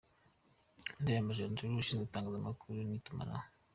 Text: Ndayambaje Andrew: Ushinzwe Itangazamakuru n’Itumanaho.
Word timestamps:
Ndayambaje 1.01 1.41
Andrew: 1.45 1.73
Ushinzwe 1.81 2.05
Itangazamakuru 2.05 2.77
n’Itumanaho. 2.87 3.47